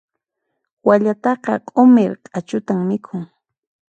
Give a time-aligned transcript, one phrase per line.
[0.87, 3.23] Wallataqa q'umir q'achuta mikhun.